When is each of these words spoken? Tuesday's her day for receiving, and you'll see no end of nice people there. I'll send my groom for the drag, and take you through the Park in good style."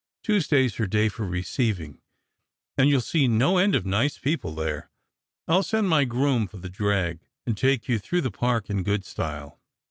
Tuesday's 0.23 0.77
her 0.77 0.87
day 0.87 1.09
for 1.09 1.27
receiving, 1.27 2.01
and 2.75 2.89
you'll 2.89 3.01
see 3.01 3.27
no 3.27 3.59
end 3.59 3.75
of 3.75 3.85
nice 3.85 4.17
people 4.17 4.55
there. 4.55 4.89
I'll 5.47 5.61
send 5.61 5.89
my 5.89 6.05
groom 6.05 6.47
for 6.47 6.57
the 6.57 6.69
drag, 6.69 7.19
and 7.45 7.55
take 7.55 7.87
you 7.87 7.99
through 7.99 8.21
the 8.21 8.31
Park 8.31 8.67
in 8.67 8.81
good 8.81 9.05
style." 9.05 9.59